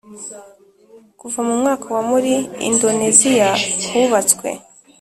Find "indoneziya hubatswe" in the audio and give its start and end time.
2.69-4.47